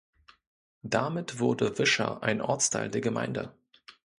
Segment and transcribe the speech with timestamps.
[0.81, 3.53] Damit wurde Wischer ein Ortsteil der Gemeinde.